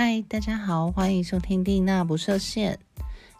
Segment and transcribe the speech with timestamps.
[0.00, 2.78] 嗨，大家好，欢迎收听蒂娜不设限。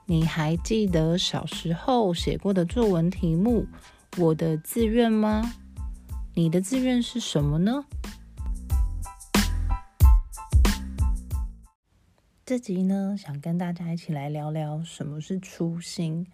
[0.07, 3.65] 你还记得小时候写过的作文题目
[4.21, 5.55] 《我的志愿》吗？
[6.35, 7.85] 你的志愿是什么呢？
[12.45, 16.27] 这集呢，想跟大家一起来聊聊什么是初心。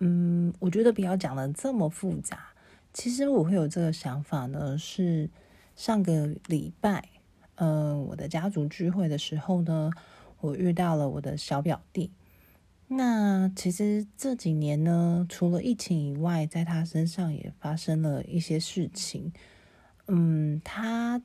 [0.00, 2.40] 嗯，我觉得不要讲的这么复杂。
[2.92, 5.30] 其实我会有这个想法呢，是
[5.76, 7.13] 上个礼拜。
[7.56, 9.90] 嗯，我的家族聚会的时候呢，
[10.40, 12.10] 我遇到了我的小表弟。
[12.88, 19.32] 那其实这几年呢，除了疫情以外，在他身上也发生了一些事情。
[20.06, 21.22] 嗯，他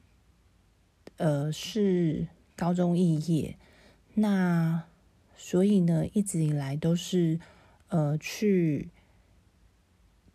[1.17, 3.57] 呃是高中肄业，
[4.13, 4.83] 那
[5.35, 7.39] 所以呢，一直以来都是
[7.89, 8.89] 呃去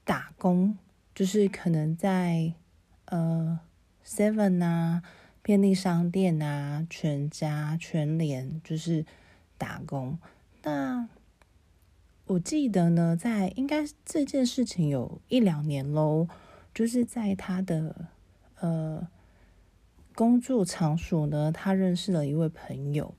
[0.05, 0.77] 打工，
[1.15, 2.53] 就是可能在
[3.07, 3.61] 呃
[4.05, 5.03] Seven 啊。
[5.45, 9.05] 便利商店啊，全家、全联就是
[9.59, 10.19] 打工。
[10.63, 11.07] 那
[12.25, 16.27] 我记得呢，在应该这件事情有一两年喽，
[16.73, 18.09] 就是在他的
[18.59, 19.07] 呃
[20.15, 23.15] 工作场所呢，他认识了一位朋友。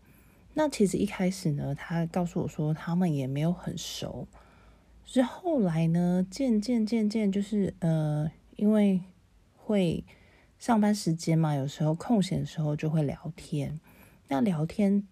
[0.56, 4.28] 那其实一开始呢，他告诉我说他们也没有很熟，
[5.06, 9.02] 是后来呢，渐渐渐渐就是呃，因为
[9.56, 10.04] 会。
[10.58, 13.80] 上班时间嘛，有时候空闲的时候就会聊天。
[14.28, 15.08] 那聊天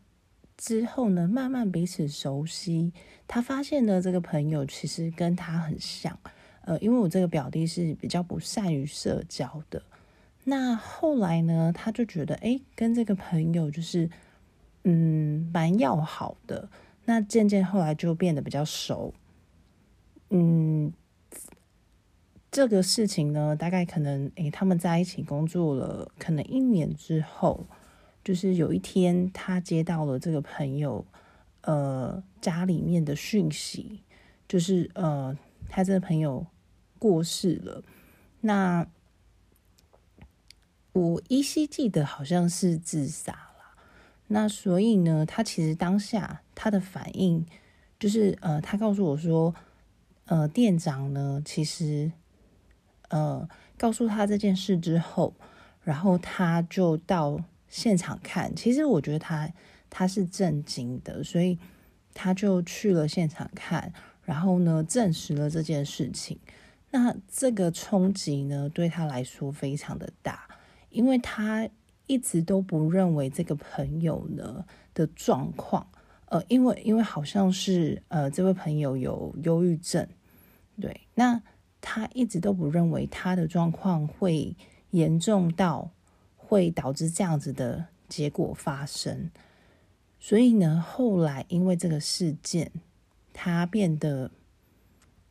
[0.58, 2.92] 之后呢，慢慢彼此熟悉。
[3.28, 6.18] 他发现呢，这个朋友其实跟他很像。
[6.62, 9.84] 呃，因为我这个表弟是比较不善于社交的。
[10.46, 14.10] 那后来呢，他就觉得，哎，跟这个朋友就是，
[14.84, 16.70] 嗯，蛮要好的。
[17.06, 19.14] 那渐渐后来就变得比较熟。
[20.30, 20.92] 嗯。
[22.54, 27.66] 这个事情呢，大概可能诶，他们在一起工作了，可能一年之后，
[28.24, 31.04] 就是有一天他接到了这个朋友
[31.62, 34.04] 呃家里面的讯息，
[34.48, 35.36] 就是呃
[35.68, 36.46] 他这个朋友
[37.00, 37.84] 过世了。
[38.42, 38.86] 那
[40.92, 43.82] 我依稀记得好像是自杀了。
[44.28, 47.44] 那所以呢，他其实当下他的反应
[48.00, 49.56] 就是呃，他告诉我说，
[50.26, 52.12] 呃，店长呢其实。
[53.10, 53.48] 呃，
[53.78, 55.34] 告诉他这件事之后，
[55.84, 58.56] 然后他就到现场看。
[58.56, 59.52] 其实我觉得他
[59.90, 61.60] 他是震惊的，所以
[62.14, 63.94] 他就去了现场看，
[64.24, 66.40] 然后呢证实了这件事情。
[66.90, 70.48] 那这个冲击呢，对他来说非常的大，
[70.90, 71.70] 因为他
[72.08, 75.86] 一直都不认为这个朋友呢的状况，
[76.30, 80.08] 呃，因为因为好像是呃这位朋友有忧郁症，
[80.82, 81.42] 对，那。
[81.86, 84.56] 他一直都不认为他的状况会
[84.92, 85.92] 严重到
[86.38, 89.30] 会导致这样子的结果发生，
[90.18, 92.72] 所以呢，后来因为这个事件，
[93.34, 94.32] 他变得，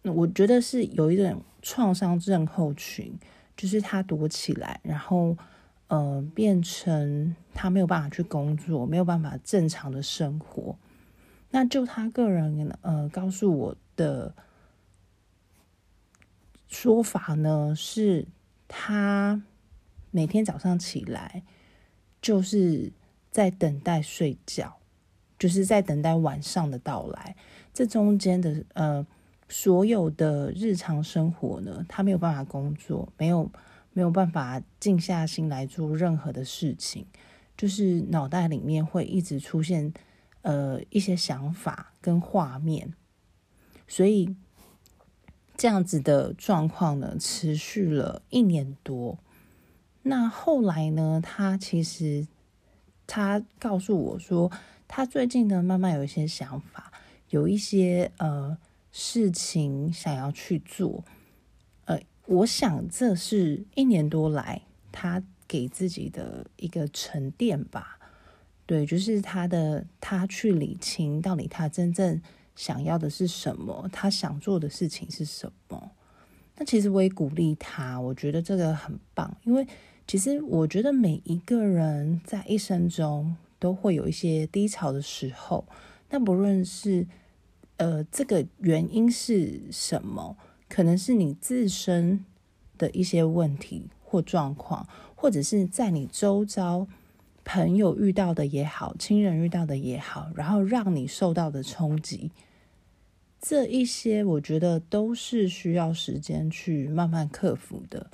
[0.02, 3.18] 我觉得是有一种创伤症候群，
[3.56, 5.34] 就是他躲起来，然后
[5.88, 10.76] 呃，变成他没有办法去工作，没有办法正常的生活。
[11.50, 14.34] 那就他个人呃告诉我的。
[16.72, 18.26] 说法呢是，
[18.66, 19.42] 他
[20.10, 21.42] 每天早上起来
[22.22, 22.90] 就是
[23.30, 24.78] 在等待睡觉，
[25.38, 27.36] 就是在等待晚上的到来。
[27.74, 29.06] 这中间的呃，
[29.50, 33.52] 所有的日常生活呢，他没有办法工作，没有
[33.92, 37.06] 没有办法静下心来做任何的事情，
[37.54, 39.92] 就是脑袋里面会一直出现
[40.40, 42.94] 呃一些想法跟画面，
[43.86, 44.34] 所以。
[45.62, 49.20] 这样子的状况呢，持续了一年多。
[50.02, 52.26] 那后来呢，他其实
[53.06, 54.50] 他告诉我说，
[54.88, 56.92] 他最近呢，慢慢有一些想法，
[57.30, 58.58] 有一些呃
[58.90, 61.04] 事情想要去做。
[61.84, 68.00] 呃，我想这是一年多来他给自己的一个沉淀吧。
[68.66, 72.20] 对，就是他的他去理清到底他真正。
[72.54, 73.88] 想要的是什么？
[73.92, 75.92] 他想做的事情是什么？
[76.56, 79.66] 那其实我也鼓励他，我觉得这个很棒，因为
[80.06, 85.64] 其实我觉得每一个人在一生中都会有一些低潮的时候。
[86.10, 87.06] 那不论是
[87.78, 90.36] 呃这个原因是什么，
[90.68, 92.24] 可能是你自身
[92.76, 96.86] 的一些问题或状况，或者是在你周遭
[97.44, 102.30] 朋友遇到的也好，亲人遇到的也好，然后让你受到的冲击。
[103.40, 108.08] 这一些我觉得都是需要时间去慢慢克服的。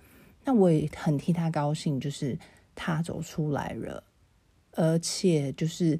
[0.45, 2.39] 那我也很替他高兴，就是
[2.75, 4.03] 他走出来了。
[4.73, 5.99] 而且就是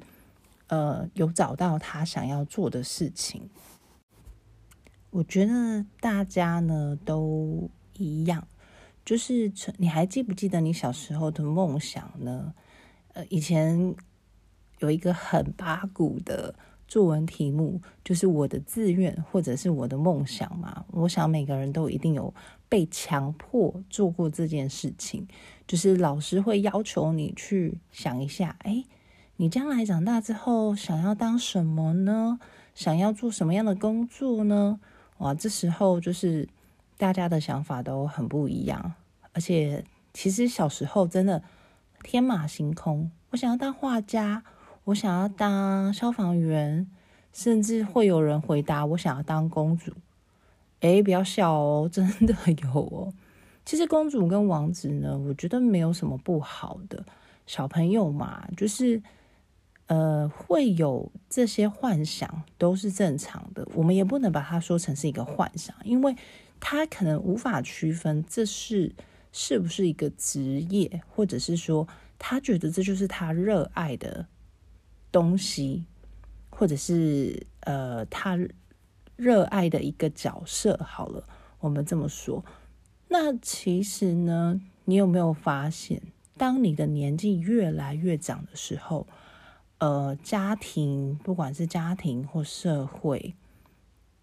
[0.67, 3.47] 呃有找到他想要做的事情。
[5.11, 8.47] 我觉得大家呢都一样，
[9.05, 12.53] 就是你还记不记得你小时候的梦想呢？
[13.13, 13.95] 呃，以前
[14.79, 16.53] 有一个很八股的
[16.87, 20.85] 作文题目，就是我的志愿或者是我的梦想嘛。
[20.91, 22.33] 我想每个人都一定有
[22.67, 25.27] 被强迫做过这件事情，
[25.67, 28.83] 就是老师会要求你去想一下，哎，
[29.37, 32.39] 你将来长大之后想要当什么呢？
[32.75, 34.79] 想要做什么样的工作呢？
[35.17, 36.47] 哇，这时候就是
[36.97, 38.93] 大家的想法都很不一样，
[39.33, 39.83] 而且
[40.13, 41.43] 其实小时候真的
[42.03, 43.11] 天马行空。
[43.31, 44.43] 我想要当画家，
[44.85, 46.87] 我想要当消防员，
[47.31, 49.93] 甚至会有人回答我想要当公主。
[50.81, 53.13] 哎，不要笑哦， 真的有哦。
[53.65, 57.05] 其实公主跟王子呢，我觉得没有什么不好的。
[57.45, 59.01] 小朋友嘛，就是。
[59.89, 66.15] 呃，会有这些幻想都是正常的，我们也不能把它说成是一个幻想，因为
[66.59, 68.93] 他可能无法区分这是
[69.31, 71.87] 是不是一个职业，或者是说
[72.17, 74.27] 他觉得这就是他热爱的
[75.11, 75.85] 东西，
[76.49, 78.37] 或者是呃他
[79.15, 80.77] 热爱的一个角色。
[80.83, 81.23] 好了，
[81.59, 82.43] 我们这么说，
[83.07, 86.01] 那其实呢，你有没有发现，
[86.37, 89.07] 当你的年纪越来越长的时候？
[89.81, 93.33] 呃，家庭不管是家庭或社会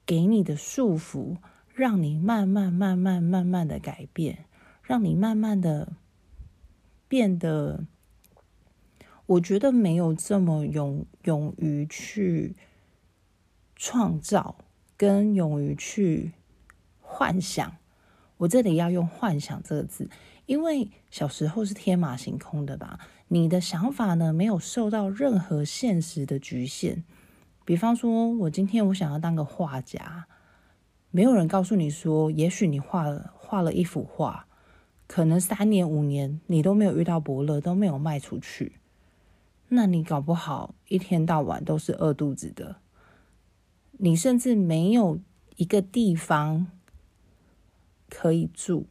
[0.05, 1.39] 给你的束缚，
[1.73, 4.45] 让你慢慢、慢慢、慢慢的改变，
[4.87, 5.95] 让你慢慢的
[7.09, 7.85] 变得，
[9.27, 12.55] 我觉得没有这么勇勇于去
[13.75, 14.59] 创造，
[14.97, 16.35] 跟勇于去
[17.01, 17.77] 幻想。
[18.37, 20.09] 我这里要用“幻想”这个字，
[20.45, 23.01] 因为小时候是天马行空的吧。
[23.27, 27.03] 你的想法呢，没有受到任何现实的局限。
[27.65, 30.27] 比方说，我今天我想要当个画家，
[31.11, 34.47] 没有人告诉你说，也许你画了画了一幅画，
[35.07, 38.73] 可能三年五年你都没有遇到伯乐，都没有卖出去，
[39.69, 42.77] 那你搞不好一天到晚都是饿肚子的，
[43.93, 45.21] 你甚至没有
[45.57, 46.67] 一个地方
[48.09, 48.87] 可以住。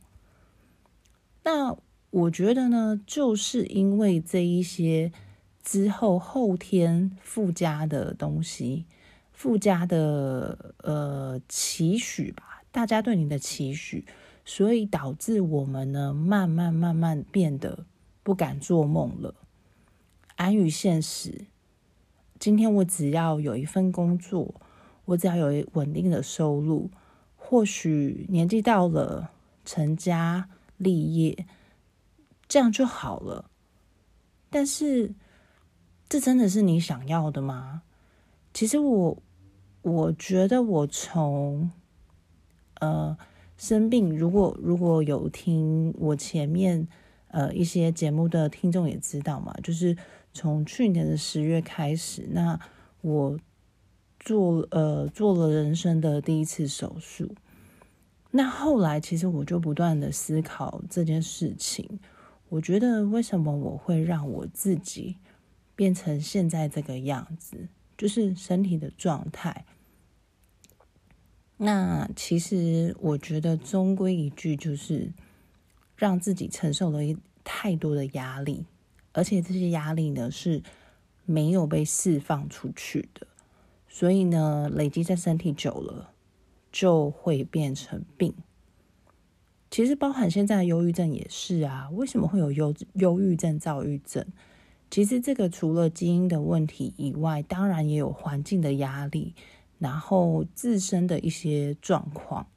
[1.44, 1.78] 那。
[2.12, 5.12] 我觉得呢，就是因为这一些
[5.62, 8.86] 之后后天附加的东西，
[9.34, 14.06] 附加的呃期许吧，大家对你的期许，
[14.45, 17.86] 所以导致我们呢，慢慢慢慢变得
[18.24, 19.33] 不敢做梦了，
[20.36, 21.47] 安于现实。
[22.39, 24.53] 今天我只要有一份工作，
[25.06, 26.92] 我只要有稳定的收入，
[27.36, 29.31] 或许年纪到了，
[29.65, 30.47] 成家
[30.77, 31.45] 立业。
[32.47, 33.50] 这样就好了，
[34.51, 35.15] 但是
[36.07, 37.81] 这真的是你想要的吗？
[38.53, 39.18] 其实我
[39.81, 41.71] 我觉得我从
[42.80, 43.18] 呃
[43.57, 46.88] 生病，如果如果有听我前面
[47.30, 49.96] 呃一些节目的听众也知道嘛，就是
[50.34, 52.60] 从去年的十月开始，那
[53.02, 53.40] 我
[54.19, 57.34] 做呃做了人生的第一次手术，
[58.31, 62.00] 那后来其实我就不断的思考这件事情。
[62.50, 65.18] 我觉得为什么我会让我自己
[65.76, 69.66] 变成现在这个样子，就是身体的状态。
[71.57, 75.12] 那其实我觉得终归一句，就是
[75.95, 78.66] 让自己承受了一太多的压力，
[79.14, 80.62] 而且这些压力呢是
[81.26, 83.26] 没有被释放出去的，
[83.88, 86.12] 所以呢累积在身体久了，
[86.71, 88.33] 就会变成病。
[89.71, 94.26] 其实包含现在的忧郁症也是啊，为什么会有忧忧郁症、躁郁症？
[94.92, 99.33] 其实这个除了基因的问题以外，当然也有环境的压力，
[99.80, 102.48] 然后自身的一些状况。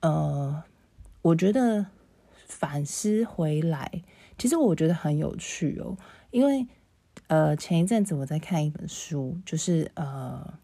[0.00, 0.62] 呃，
[1.22, 1.86] 我觉得
[2.46, 4.02] 反思回来，
[4.38, 5.96] 其实我觉得很有趣哦，
[6.30, 6.66] 因为
[7.26, 10.58] 呃前一阵子我在看一本书，就是呃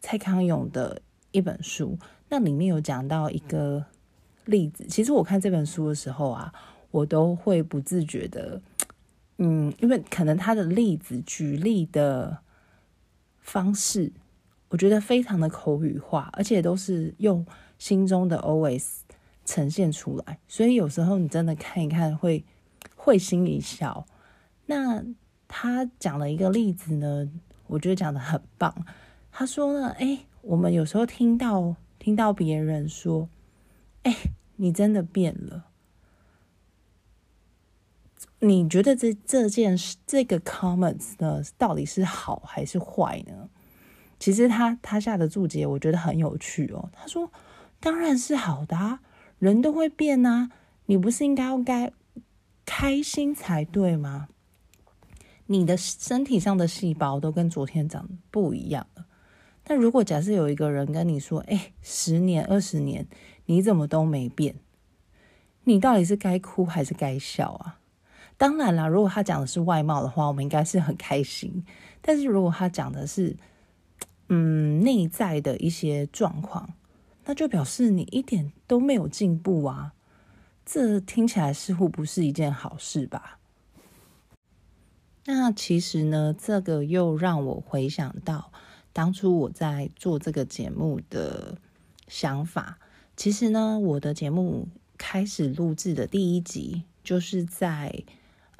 [0.00, 1.98] 蔡康永的一本书，
[2.28, 3.86] 那里面有讲到一个。
[4.48, 6.50] 例子，其实我看这本书的时候啊，
[6.90, 8.58] 我都会不自觉的，
[9.36, 12.38] 嗯，因为可能他的例子举例的
[13.48, 14.12] 方式，
[14.68, 17.44] 我觉得非常的口语化，而且都是用
[17.78, 19.00] 心中的 OS
[19.44, 22.44] 呈现出来，所以有时候你真的看一看会
[22.94, 24.06] 会心一笑。
[24.66, 25.02] 那
[25.48, 27.28] 他讲了一个例子呢，
[27.66, 28.74] 我觉得讲的很棒。
[29.32, 33.28] 他说呢，哎，我们有时候听到听到别人说，
[34.02, 34.14] 哎。
[34.60, 35.66] 你真的变了，
[38.40, 43.48] 你觉得这这件事这个 comments 呢，到底是好还是坏呢？
[44.20, 46.88] 其实他他下的注解，我觉得很有趣哦。
[46.92, 47.30] 他说
[47.80, 49.00] ：“当然是好的啊，
[49.38, 50.50] 人都会变啊，
[50.86, 51.92] 你不是应该要该
[52.64, 54.28] 开心才对吗？
[55.46, 59.06] 你的身体上的细胞都跟昨天长不一样了。
[59.64, 63.06] 但如果假设有一个人跟你说：‘哎，十年、二十年，
[63.46, 64.56] 你怎么都没变？’
[65.64, 67.78] 你到底是该哭还是该笑啊？”
[68.38, 71.64] 当然啦，如果他讲的是外貌的话，我们应该是很开心。
[72.00, 73.36] 但是如果他讲的是，
[74.28, 76.72] 嗯，内在的一些状况，
[77.24, 79.92] 那就表示你一点都没有进步啊！
[80.64, 83.40] 这听起来似乎不是一件好事吧？
[85.24, 88.52] 那其实呢，这个又让我回想到
[88.92, 91.58] 当初我在做这个节目的
[92.06, 92.78] 想法。
[93.16, 98.04] 其实呢，我的节目开始录制的第一集，就是在。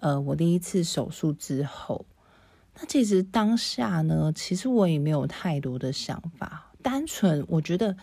[0.00, 2.06] 呃，我第一次手术之后，
[2.76, 7.96] 那其实当下呢，其实我也没有太多的想法，单纯我觉得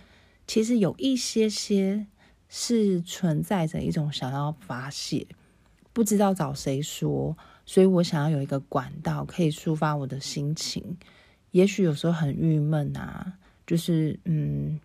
[0.46, 2.06] 其实有一些些
[2.50, 5.26] 是存在着一种想要发泄，
[5.94, 10.98] 不知道找谁说，所以我想要有一个管道可以抒发我的心情。
[11.52, 14.78] 也许有时候很郁闷啊，就是嗯，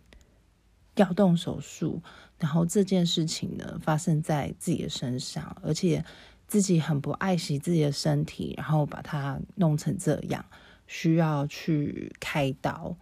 [0.95, 2.01] 要动手术，
[2.39, 6.05] 然后这件事情呢发生在自己的身上，而且。
[6.51, 10.45] 自己很不爱惜自己的身体，然后把它弄成这样，
[10.89, 12.97] 需要去开刀。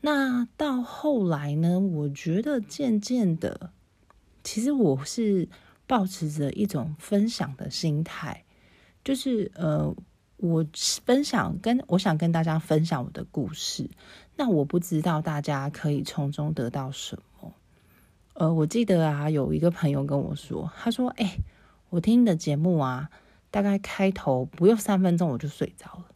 [0.00, 1.78] 那到后来呢？
[1.78, 3.70] 我觉得渐渐的，
[4.42, 5.48] 其实我是
[5.86, 8.42] 保持着一种分享的心态，
[9.04, 9.94] 就是呃，
[10.38, 10.66] 我
[11.06, 13.88] 分享跟我想跟大家分享我的故事。
[14.34, 17.54] 那我不知道大家可以从中得到什么。
[18.34, 21.38] 呃，我记得啊，有一个朋友跟我说，他说：“哎。”
[21.90, 23.10] 我听的节目啊，
[23.50, 26.06] 大概开头不用三分钟我就睡着了。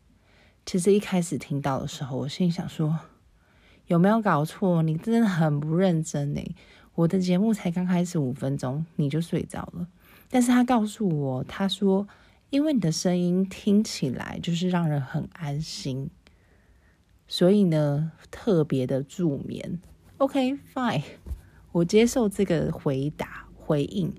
[0.67, 2.99] 其实一开始听到的时候，我心里想说，
[3.87, 4.83] 有没有搞错？
[4.83, 6.55] 你真的很不认真呢。
[6.95, 9.88] 我的节目才刚开始五分钟，你就睡着了。
[10.29, 12.07] 但是他告诉我，他说，
[12.50, 16.11] 因为你的声音听起来就是让人很安心，
[17.26, 19.81] 所以呢，特别的助眠。
[20.19, 21.02] OK，fine，
[21.73, 24.14] 我接受这个回答回应。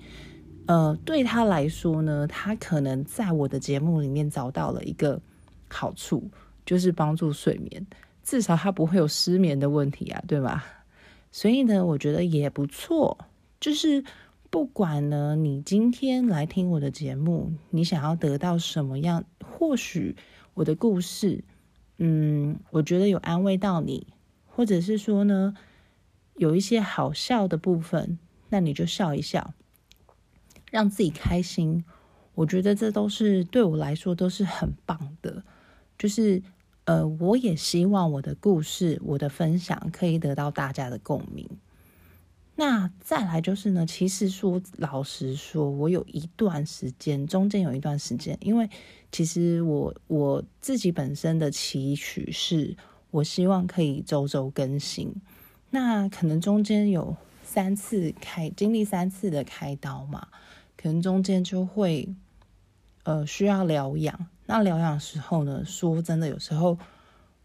[0.65, 5.21] 呃，对他来说呢，他可能在我的节目里面找到了一个
[5.69, 6.29] 好处，
[6.65, 7.85] 就是帮助睡眠，
[8.23, 10.65] 至少他不会有失眠的问题啊，对吧？
[11.31, 13.17] 所以呢，我觉得也不错。
[13.59, 14.03] 就是
[14.49, 20.15] 不管呢，你今天来听我的节目，你想要得到什么样，或许
[20.53, 21.43] 我的故事，
[21.97, 24.07] 嗯，我觉得有安慰到你，
[24.45, 25.55] 或者是说呢，
[26.35, 28.17] 有一些好笑的部分，
[28.49, 29.53] 那你就笑一笑。
[30.73, 31.85] 让自己开心，
[32.33, 35.43] 我觉得这都是对我来说都是很棒的。
[35.99, 36.41] 就是
[36.85, 41.47] 呃，我也希望我的故事、我的分享可以得到大家的共鸣。
[42.55, 48.67] 那再来就是呢，其实说老实说，我有一段时间，中间有一段时间，因为
[49.11, 52.75] 其实我我自己本身的期许是，
[53.11, 55.13] 我希望可以周周更新。
[55.69, 60.29] 那可能中间有三次开，经历三次的开刀嘛。
[60.83, 62.13] 可能中间就会，
[63.03, 64.27] 呃，需要疗养。
[64.47, 66.77] 那疗养时候呢，说真的，有时候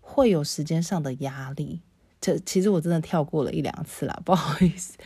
[0.01, 1.81] 会有时间上的压力。
[2.21, 4.99] 这其实我真的跳过了一两次啦，不好意思。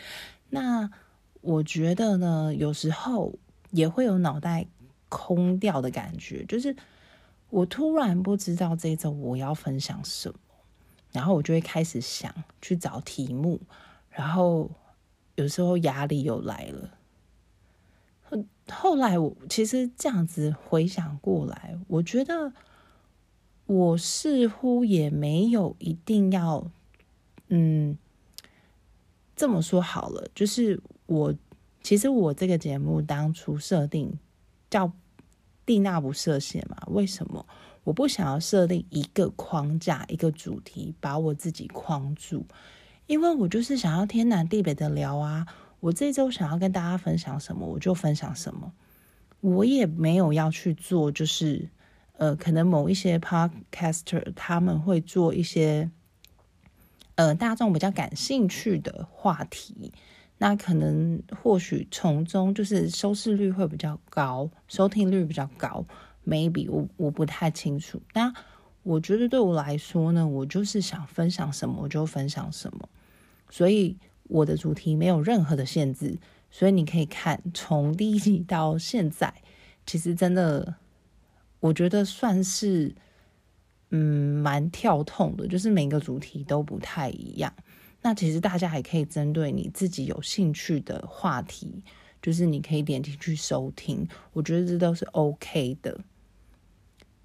[0.49, 0.91] 那
[1.43, 3.35] 我觉得呢，有时候
[3.71, 4.67] 也会有脑袋
[5.11, 6.75] 空掉的感觉，就是
[7.51, 10.39] 我突然不知道这一周我要分享什么，
[11.11, 13.61] 然后我就会开始想去找题目，
[14.09, 14.71] 然后
[15.35, 16.89] 有时候压力又来了。
[18.71, 22.53] 后来我其实这样子回想过来，我觉得
[23.67, 26.71] 我似乎也没有一定要，
[27.49, 27.99] 嗯，
[29.35, 31.35] 这么说好了，就是我
[31.83, 34.19] 其实我这个节目当初设定
[34.71, 34.93] 叫
[35.67, 36.77] “蒂娜不设限”嘛？
[36.87, 37.45] 为什么
[37.85, 42.47] 我不想要设定一个框架、一个主题把我自己框住？
[43.07, 45.47] 因为我就是想要天南地北的聊啊。
[45.83, 48.73] 我这周想要跟大家分享什么，我就分享什么。
[49.41, 51.69] 我也没有要去做，就是
[52.19, 55.91] 呃，可能某一些 podcaster 他们会做一些
[57.17, 59.93] 呃大众比较感兴趣的话题，
[60.39, 65.85] 那可能或许从中就是收视率会比较高，收听率比较高。
[66.25, 68.01] Maybe 我我不太清楚。
[68.15, 68.33] 那
[68.85, 72.89] 我觉得对我来说呢，我就是想分享什么我就分享什么，
[73.51, 73.99] 所以。
[74.33, 76.19] 我的主题没有任何的限制，
[76.51, 79.33] 所以你可以看从第一集到现在，
[79.87, 80.75] 其实真的，
[81.61, 82.95] 我觉得算是
[83.91, 87.53] 嗯蛮跳痛的，就是每个主题都不太一样。
[88.01, 91.85] 那其实大家还可以针对你自己有兴趣的话题，
[92.21, 96.01] 就是你可以点进去收听，我觉得这都是 OK 的。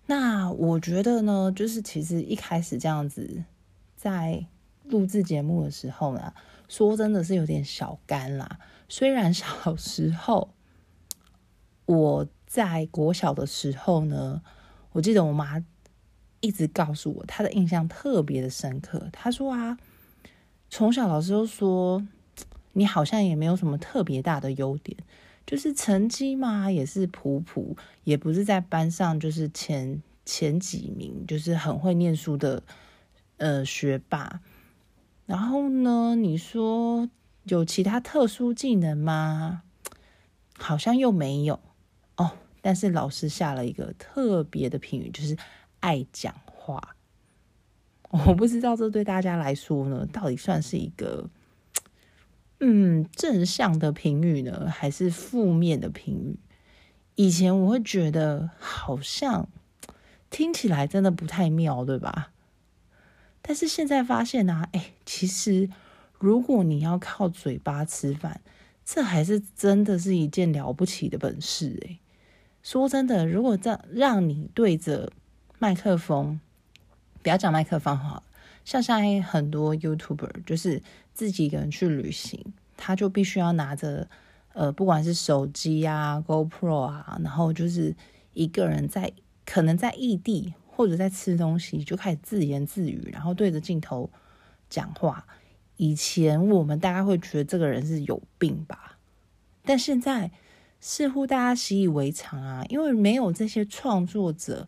[0.05, 3.43] 那我觉得呢，就是其实一开始这样子
[3.95, 4.45] 在
[4.83, 6.33] 录制节目的时候呢，
[6.67, 8.59] 说真的是有点小干啦。
[8.89, 10.53] 虽然小时候
[11.85, 14.41] 我在国小的时候呢，
[14.91, 15.63] 我记得我妈
[16.39, 19.09] 一直告诉我，她的印象特别的深刻。
[19.11, 19.77] 她说啊。
[20.69, 22.05] 从小老师都说
[22.73, 24.97] 你好像也没有什么特别大的优点，
[25.45, 32.61] 就是成绩嘛也是普普，也不是在班上就是前前几名，就是很会念书的
[33.37, 34.41] 呃学霸。
[35.27, 37.07] 然后呢，你说
[37.43, 39.61] 有其他特殊技能吗？
[40.57, 41.59] 好像又没有
[42.15, 42.31] 哦。
[42.61, 45.37] 但是老师下了一个特别的评语，就是
[45.81, 46.95] 爱讲话。
[48.09, 51.29] 我不知道这对大家来说呢，到底算是一个
[52.59, 56.39] 嗯正向的评语呢，还是负面的评语？
[57.15, 59.49] 以前我会觉得好像
[60.29, 62.31] 听起来真的不太妙，对吧？
[63.47, 65.69] 但是现在发现呢，哎，其实
[66.19, 68.41] 如果你要靠嘴巴吃饭，
[68.83, 71.81] 这还是真的是一件了不起的本事。
[71.87, 71.97] 哎，
[72.61, 75.13] 说真的，如果这让你对着
[75.57, 76.41] 麦克风。
[77.23, 78.23] 不要讲麦克风哈，
[78.63, 80.81] 像现在很多 YouTuber 就是
[81.13, 84.07] 自己一个人去旅行，他就必须要拿着
[84.53, 87.93] 呃，不管是手机啊、GoPro 啊，然后就是
[88.33, 89.11] 一个人在
[89.45, 94.07] 可能在异地或者在吃东西，就开始自言自语，然后对着镜头
[94.69, 95.25] 讲话。
[95.77, 98.99] 以前我们大概会觉得这个人是有病吧，
[99.65, 100.29] 但现在
[100.79, 104.67] 似乎大家习以为常啊，因为没有这些创作者，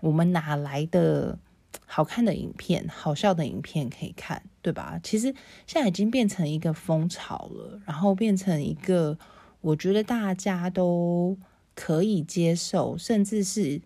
[0.00, 1.36] 我们哪来的？
[1.84, 4.98] 好看的影片、好笑的影片可以看，对吧？
[5.02, 5.34] 其实
[5.66, 9.18] 现在已经变成一个风潮了，然后变成一个
[9.60, 11.36] 我觉得大家都
[11.74, 13.80] 可以接受，甚至是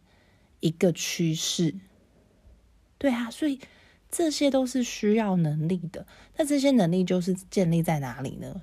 [0.62, 1.74] 一个趋势。
[2.96, 3.60] 对啊，所以
[4.10, 6.06] 这些都是需要能力的。
[6.38, 8.62] 那这些能力就是建立在哪里呢？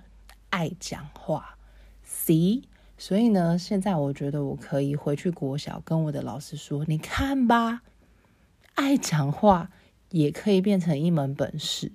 [0.49, 1.59] 爱讲话
[2.01, 2.63] ，C。
[2.97, 7.81] 所以呢，现在我觉得我可以回去国小跟我的老师说：“你看吧。”
[8.75, 9.71] 爱讲话
[10.09, 11.91] 也可以变成一门本事，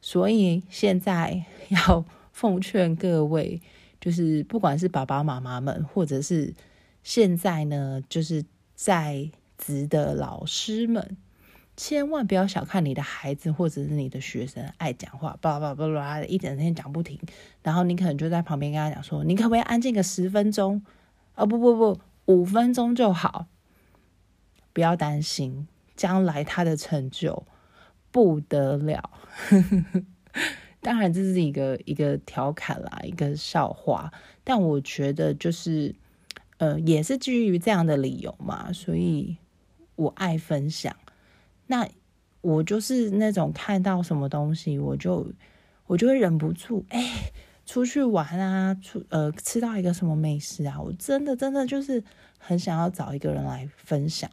[0.00, 3.60] 所以现在 要奉劝各位，
[4.00, 6.54] 就是不管是爸爸妈妈们，或者是
[7.02, 8.44] 现在呢，就是
[8.76, 11.16] 在职的老师们，
[11.76, 17.18] 千万不要小看你的孩子或者是你的学生爱讲话，叭叭叭叭一整天讲不停，
[17.62, 20.84] 然后你可能就在旁边跟他讲说，你可不可以安静个十分钟？
[21.34, 23.46] 哦不不不，五分钟就好，
[24.72, 25.66] 不要担心。
[25.96, 27.46] 将来他的成就
[28.10, 29.10] 不得了，
[30.82, 34.12] 当然这是一个一个调侃啦，一个笑话。
[34.44, 35.94] 但我觉得就是，
[36.58, 39.36] 呃，也是基于这样的理由嘛，所以
[39.94, 40.94] 我爱分享。
[41.66, 41.88] 那
[42.40, 45.26] 我就是那种看到什么东西，我就
[45.86, 47.32] 我就会忍不住，哎，
[47.66, 52.02] 出去玩啊，出呃吃到一个什么美食啊，我真的真的就是
[52.38, 54.30] 很想要找一个人来分享。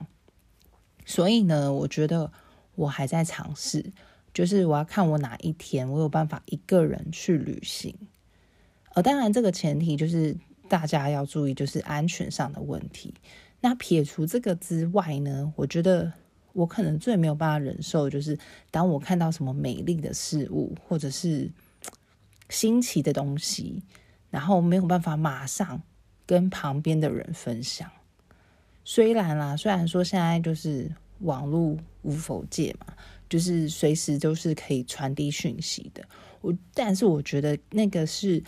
[1.05, 2.31] 所以呢，我觉得
[2.75, 3.91] 我还在尝试，
[4.33, 7.93] 就是我要看我哪一天我有办法一个人去旅行。
[8.93, 13.13] 呃，当然这个前提就是大家要注意，就是安全上的问题。
[13.61, 16.11] 那撇除这个之外呢，我觉得
[16.53, 18.37] 我可能最没有办法忍受，就是
[18.71, 21.49] 当我看到什么美丽的事物或者是
[22.49, 23.81] 新奇的东西，
[24.29, 25.81] 然后没有办法马上
[26.25, 27.89] 跟旁边的人分享。
[28.83, 32.93] 虽然啦，虽然说现在就是网络无否界嘛，
[33.29, 36.03] 就是随时都是可以传递讯息的。
[36.41, 38.43] 我但是我觉得那个是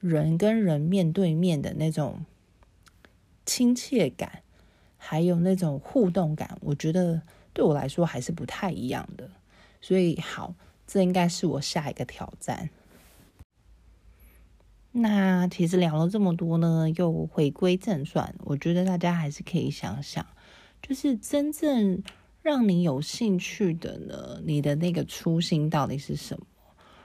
[0.00, 2.24] 人跟人面对面的那种
[3.46, 4.42] 亲切感，
[4.96, 9.30] 还有那种互动感，我觉得对我来说还是不太一样的。
[9.80, 10.54] 所以好，
[10.86, 12.70] 这应该是我下一个挑战。
[14.92, 20.26] 那其实聊了这么多呢，又回归正传，我觉得大家还是可以想想，
[20.82, 22.02] 就是真正
[22.42, 26.46] 让你有兴趣的呢，你的那个初心到底是什么？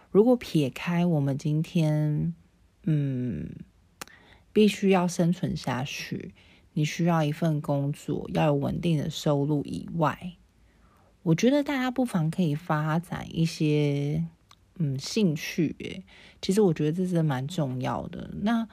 [0.10, 2.34] 如果撇开我们今天，
[2.86, 3.50] 嗯，
[4.52, 6.34] 必须要生存下去，
[6.74, 10.34] 你需要一份工作，要有稳定的收入以外，
[11.22, 14.26] 我觉得大家不妨可以发展一些。
[14.78, 16.04] 嗯，兴趣诶，
[16.42, 18.30] 其实我觉得这是蛮重要的。
[18.42, 18.68] 那，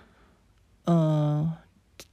[0.82, 1.58] 呃，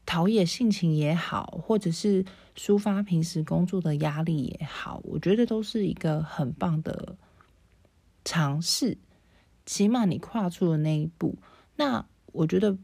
[0.05, 2.23] 陶冶性情也好，或者是
[2.55, 7.17] 抒发平时工作的压力也好，我觉得都是一个很棒的
[8.23, 8.99] 尝试。
[9.65, 11.39] 起码你跨出了那一步，
[11.79, 12.77] 那我觉得，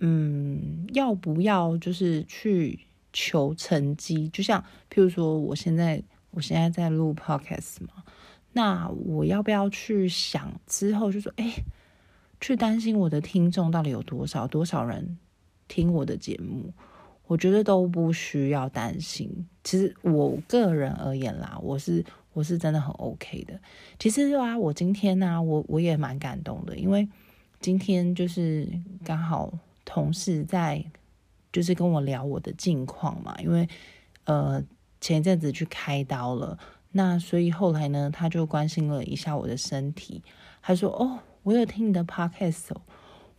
[0.00, 2.80] 嗯，要不要就是去
[3.12, 4.28] 求成绩？
[4.30, 4.60] 就像
[4.92, 8.02] 譬如说，我现在我现在在录 podcast 嘛，
[8.52, 11.62] 那我要不要去想之后就说，哎，
[12.40, 15.16] 去担心我的听众到底有多少，多少人？
[15.68, 16.74] 听我的节目，
[17.28, 19.46] 我觉得都不需要担心。
[19.62, 23.60] 其实我个人而言啦，我是我是真的很 OK 的。
[23.96, 27.08] 其实啊，我今天呢，我我也蛮感动的，因为
[27.60, 28.66] 今天就是
[29.04, 29.52] 刚好
[29.84, 30.84] 同事在
[31.52, 33.36] 就是跟我聊我的近况嘛。
[33.40, 33.68] 因为
[34.24, 34.62] 呃
[35.00, 36.58] 前一阵子去开刀了，
[36.92, 40.22] 那所以后来呢，他就关心了一下我的身体，
[40.62, 42.80] 他说：“哦，我有听你的 Podcast 哦。”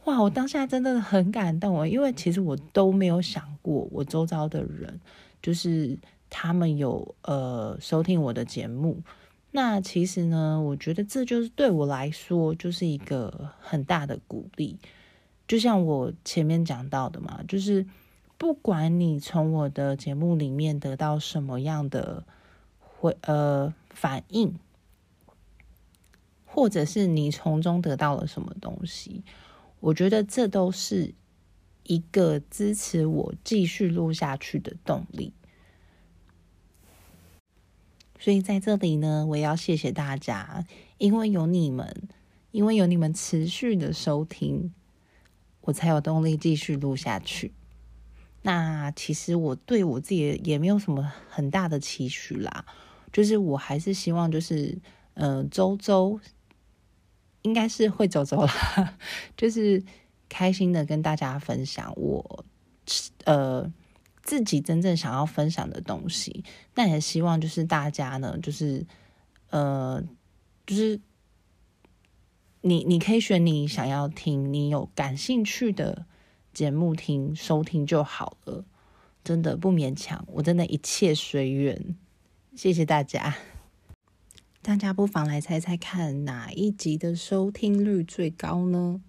[0.05, 0.19] 哇！
[0.19, 4.99] 我当下真的很感动哦，因为其实我都没有想过，我周遭的人
[5.43, 5.95] 就是
[6.27, 8.99] 他们有呃收听我的节目。
[9.51, 14.79] 那其实呢，我觉得这就是对我来说就是一个很大的鼓励。
[15.47, 17.85] 就像我前面讲到的嘛，就是
[18.37, 22.23] 不管你从我的节目里面得到什么样的
[22.79, 24.57] 回呃反应，
[26.45, 29.23] 或者是你从中得到了什么东西。
[29.81, 31.13] 我觉得这都是
[31.83, 35.33] 一个支持我继续录下去的动力，
[38.21, 40.63] 所以在这里呢，我也要谢谢大家，
[40.99, 42.07] 因为有你们，
[42.51, 44.71] 因为有你们持续的收听，
[45.61, 47.51] 我才有动力继续录下去。
[48.43, 52.63] 那其实我对我自己也没有什么很大的期许啦，
[53.11, 54.77] 就是我还是希望，就是
[55.15, 56.19] 嗯，周周。
[57.43, 58.51] 应该是会走走了，
[59.35, 59.83] 就是
[60.29, 62.45] 开心的跟大家分享我
[63.23, 63.67] 呃
[64.31, 66.45] 自己真正想要分享的东西。
[66.75, 68.85] 那也希望就是大家呢，就是
[69.49, 70.01] 呃，
[70.65, 71.01] 就是
[72.61, 76.05] 你你可以选你想要听、你有感兴趣的
[76.53, 78.63] 节目听收听就好了，
[79.21, 81.97] 真的不勉强，我真的一切随缘。
[82.55, 83.35] 谢谢大家。
[84.61, 89.01] 大家不妨来猜猜看，哪一集的收听率最高呢？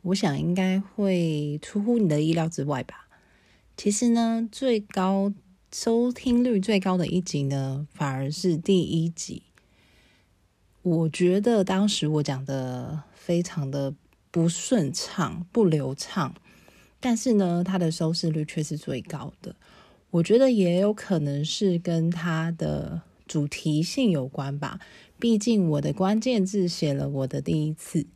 [0.00, 3.03] 我想应该会出乎你的意料之外吧。
[3.76, 5.32] 其实呢，最高
[5.72, 9.42] 收听率最高的一集呢，反而是第一集。
[10.82, 13.94] 我觉得当时我讲的非常的
[14.30, 16.34] 不顺畅、不流畅，
[17.00, 19.56] 但是呢，它的收视率却是最高的。
[20.10, 23.02] 我觉得也有可能是跟它的。
[23.26, 24.78] 主题性有关吧，
[25.18, 28.06] 毕竟我的关键字写了我的第一次，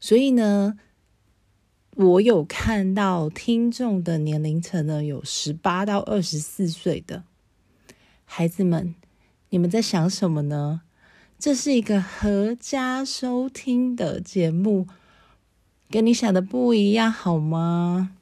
[0.00, 0.76] 所以呢，
[1.96, 7.22] 我有看到听众的年龄层呢有十八到二十四岁的
[8.24, 8.96] 孩子们，
[9.50, 10.80] 你们在想什么呢？
[11.38, 14.88] 这是一个合家收听的节目，
[15.88, 18.16] 跟你想的不一样，好吗？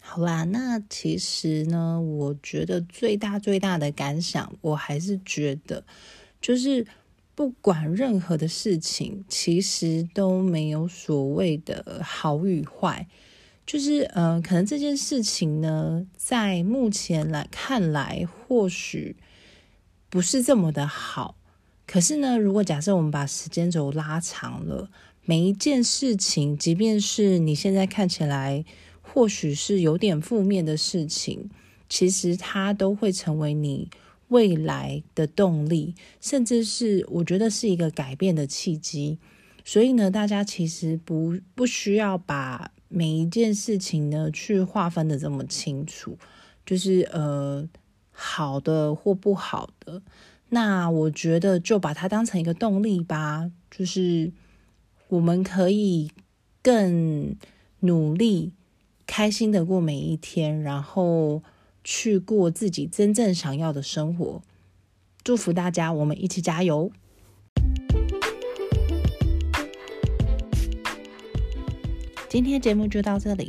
[0.00, 5.84] 好啦，那其实呢，我觉得最大最大的感想，我还是觉得，
[6.40, 6.84] 就是
[7.36, 13.06] 不管任何的事情，其实都没有所谓的好与坏。
[13.64, 19.14] 就是呃，可能这件事情呢，在目前来看来，或许
[20.10, 21.36] 不是这么的好。
[21.86, 24.90] 可是呢，如果假设我们把时间轴拉长了，
[25.24, 28.64] 每一件事情，即便是你现在看起来。
[29.08, 31.48] 或许是有点负面的事情，
[31.88, 33.88] 其实它都会成为你
[34.28, 39.18] 未来的动力，甚至是我觉得是一个改变的契机。
[39.64, 46.18] 所以呢，大家其实不不需要把每一件事情呢去划分的这么清楚，
[46.64, 47.68] 就是呃
[48.10, 50.02] 好的或不好的。
[50.48, 54.32] 那我觉得就把它当成一个动力吧，就是
[55.08, 56.10] 我们可以
[56.62, 57.36] 更
[57.80, 58.52] 努力。
[59.08, 61.40] 开心的过每一天，然后
[61.88, 64.42] 去过自己真正想要的生活。
[65.22, 66.90] 祝福大家，我们一起加油！
[72.28, 73.48] 今天节目就到这里，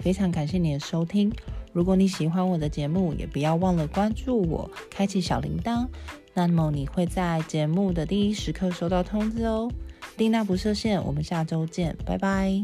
[0.00, 1.32] 非常感谢你的收听。
[1.72, 5.86] 如果你喜欢我的节目，也不要忘了关注我，开启小铃铛，
[6.34, 9.72] 那么你会在节目的第一时刻收到通知哦。
[10.18, 12.62] 丽娜不设限，我们下周见，拜拜。